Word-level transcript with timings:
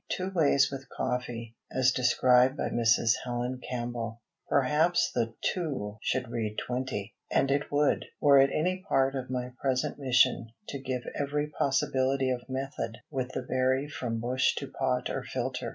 Two 0.09 0.31
Ways 0.33 0.71
with 0.71 0.89
Coffee, 0.89 1.55
as 1.71 1.91
Described 1.91 2.57
by 2.57 2.69
Mrs. 2.69 3.17
Helen 3.23 3.59
Campbell. 3.59 4.19
PERHAPS 4.49 5.11
the 5.13 5.35
two 5.53 5.99
should 6.01 6.31
read 6.31 6.57
twenty, 6.57 7.13
and 7.31 7.51
it 7.51 7.71
would, 7.71 8.05
were 8.19 8.39
it 8.39 8.49
any 8.51 8.83
part 8.89 9.13
of 9.15 9.29
my 9.29 9.51
present 9.59 9.99
mission 9.99 10.47
to 10.69 10.79
give 10.79 11.03
every 11.13 11.51
possibility 11.55 12.31
of 12.31 12.49
method 12.49 12.97
with 13.11 13.33
the 13.33 13.43
berry 13.43 13.87
from 13.87 14.19
bush 14.19 14.55
to 14.55 14.71
pot 14.71 15.07
or 15.11 15.21
filter. 15.21 15.69